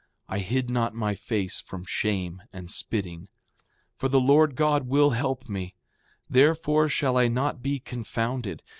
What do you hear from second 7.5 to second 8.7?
be confounded.